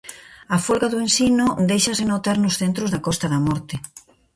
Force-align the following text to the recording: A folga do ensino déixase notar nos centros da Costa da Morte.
A 0.55 0.57
folga 0.65 0.87
do 0.91 1.01
ensino 1.07 1.45
déixase 1.69 2.03
notar 2.11 2.37
nos 2.41 2.57
centros 2.61 2.91
da 2.93 3.03
Costa 3.07 3.27
da 3.33 3.39
Morte. 3.47 3.75